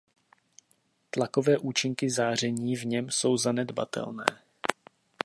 [1.09, 4.25] Tlakové účinky záření v něm jsou zanedbatelné.